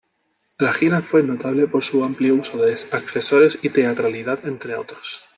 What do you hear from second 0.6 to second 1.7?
gira fue notable